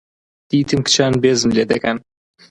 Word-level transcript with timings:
دیتم 0.49 0.79
کچان 0.85 1.13
بێزم 1.21 1.51
لێ 1.57 1.63
دەکەن. 1.71 1.97